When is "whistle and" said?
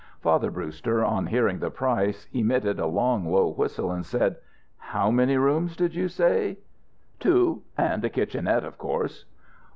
3.49-4.03